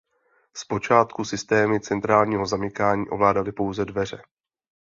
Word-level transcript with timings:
Zpočátku 0.57 1.25
systémy 1.25 1.79
centrálního 1.79 2.45
zamykání 2.45 3.09
ovládaly 3.09 3.51
pouze 3.51 3.85
dveře. 3.85 4.21